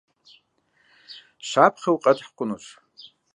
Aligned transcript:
Щапхъэу 1.47 2.01
къэтхь 2.03 2.27
хъунущ. 2.35 2.65